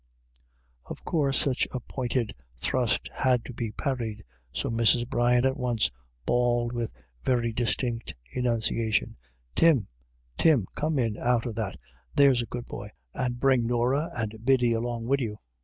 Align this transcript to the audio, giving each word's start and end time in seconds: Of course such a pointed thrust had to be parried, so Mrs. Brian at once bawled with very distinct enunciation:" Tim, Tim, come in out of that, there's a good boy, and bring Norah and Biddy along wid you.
Of 0.85 1.05
course 1.05 1.37
such 1.37 1.67
a 1.75 1.79
pointed 1.79 2.33
thrust 2.57 3.07
had 3.13 3.45
to 3.45 3.53
be 3.53 3.71
parried, 3.71 4.23
so 4.51 4.71
Mrs. 4.71 5.07
Brian 5.07 5.45
at 5.45 5.57
once 5.57 5.91
bawled 6.25 6.73
with 6.73 6.91
very 7.23 7.53
distinct 7.53 8.15
enunciation:" 8.31 9.15
Tim, 9.55 9.87
Tim, 10.39 10.65
come 10.73 10.97
in 10.97 11.17
out 11.19 11.45
of 11.45 11.53
that, 11.53 11.77
there's 12.15 12.41
a 12.41 12.47
good 12.47 12.65
boy, 12.65 12.89
and 13.13 13.39
bring 13.39 13.67
Norah 13.67 14.09
and 14.17 14.43
Biddy 14.43 14.73
along 14.73 15.05
wid 15.05 15.21
you. 15.21 15.37